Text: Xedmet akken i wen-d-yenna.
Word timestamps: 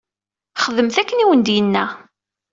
Xedmet 0.63 0.95
akken 1.01 1.21
i 1.23 1.25
wen-d-yenna. 1.27 1.85